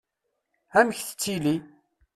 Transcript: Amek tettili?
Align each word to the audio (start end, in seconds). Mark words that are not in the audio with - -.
Amek 0.79 0.99
tettili? 1.07 1.55